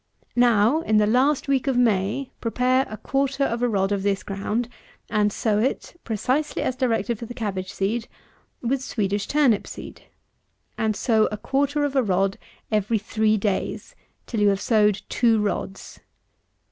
[0.41, 4.23] Now, in the last week of May, prepare a quarter of a rod of this
[4.23, 4.67] ground,
[5.11, 8.07] and sow it, precisely as directed for the Cabbage seed,
[8.63, 10.01] with Swedish turnip seed;
[10.75, 12.39] and sow a quarter of a rod
[12.71, 13.93] every three days,
[14.25, 15.99] till you have sowed two rods.